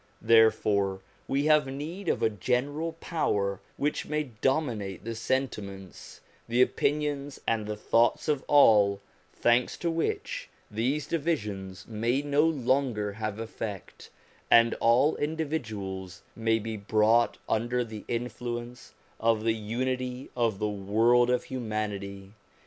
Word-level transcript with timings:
There 0.19 0.49
fore 0.49 0.99
we 1.27 1.45
have 1.45 1.67
need 1.67 2.09
of 2.09 2.23
a 2.23 2.29
general 2.31 2.93
power 2.93 3.59
which 3.77 4.07
may 4.07 4.23
dominate 4.41 5.03
the 5.05 5.13
sentiments, 5.13 6.21
the 6.47 6.59
opinions, 6.59 7.39
and 7.47 7.67
the 7.67 7.75
thoughts 7.77 8.27
of 8.27 8.43
all, 8.47 8.99
thanks 9.31 9.77
to 9.77 9.91
which 9.91 10.49
these 10.71 11.05
divisions 11.05 11.85
may 11.87 12.23
no 12.23 12.41
longer 12.45 13.13
have 13.13 13.37
effect, 13.37 14.09
and 14.49 14.73
all 14.79 15.15
individuals 15.17 16.23
may 16.35 16.57
be 16.57 16.77
brought 16.77 17.37
under 17.47 17.85
340 17.85 17.85
SOME 17.85 18.07
ANSWERED 18.07 18.37
QUESTIONS 18.39 18.77
the 18.79 18.87
influence 18.91 18.93
of 19.19 19.43
the 19.43 19.53
unity 19.53 20.31
of 20.35 20.57
the 20.57 20.67
world 20.67 21.29
of 21.29 21.43
humanity. 21.43 22.31